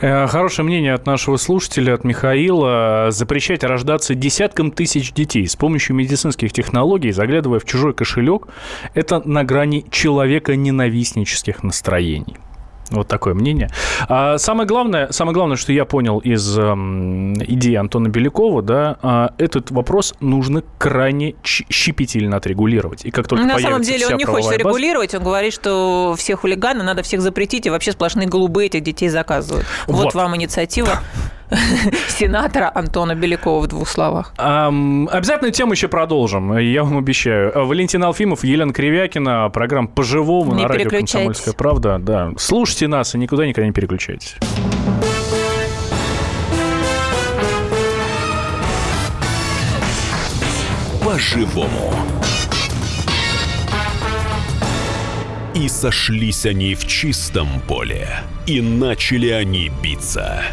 [0.00, 3.08] Э, хорошее мнение от нашего слушателя, от Михаила.
[3.10, 8.48] Запрещать рождаться десяткам тысяч детей с помощью медицинских технологий, заглядывая в чужой кошелек,
[8.94, 12.36] это на грани человека ненавистнических настроений.
[12.90, 13.70] Вот такое мнение.
[14.08, 19.44] А самое главное, самое главное, что я понял из эм, идеи Антона Белякова, да, э,
[19.44, 23.04] этот вопрос нужно крайне щепетильно отрегулировать.
[23.04, 24.58] И как только На самом деле он не хочет база...
[24.58, 29.08] регулировать, он говорит, что все хулиганы надо всех запретить, и вообще сплошные голубые этих детей
[29.08, 29.66] заказывают.
[29.86, 31.00] Вот, вот вам инициатива.
[32.08, 34.34] сенатора Антона Белякова в двух словах.
[34.38, 37.52] Um, обязательно тему еще продолжим, я вам обещаю.
[37.66, 41.98] Валентин Алфимов, Елена Кривякина, программа «По-живому» на радио «Комсомольская правда».
[41.98, 42.32] Да.
[42.36, 44.36] Слушайте нас и никуда никогда не переключайтесь.
[51.04, 51.94] По-живому.
[55.54, 58.08] И сошлись они в чистом поле,
[58.46, 60.42] и начали они биться–